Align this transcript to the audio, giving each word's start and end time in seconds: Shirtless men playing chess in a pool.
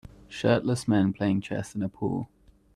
Shirtless 0.27 0.87
men 0.87 1.13
playing 1.13 1.41
chess 1.41 1.75
in 1.75 1.83
a 1.83 1.87
pool. 1.87 2.27